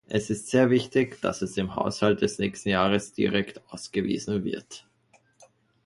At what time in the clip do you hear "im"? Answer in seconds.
1.57-1.75